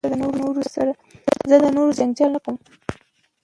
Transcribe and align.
زه 0.09 0.13
له 0.21 0.29
نورو 0.43 0.61
سره 0.75 0.91
جنجال 1.97 2.29
نه 2.35 2.39
کوم. 2.45 2.55